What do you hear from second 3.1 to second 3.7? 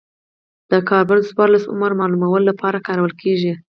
کېږي.